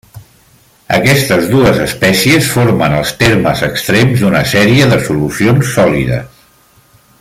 Aquestes 0.95 1.49
dues 1.51 1.81
espècies 1.83 2.49
formen 2.55 2.97
els 3.01 3.13
termes 3.21 3.63
extrems 3.69 4.25
d'una 4.25 4.43
sèrie 4.55 4.91
de 4.95 4.99
solucions 5.11 5.75
sòlides. 5.77 6.47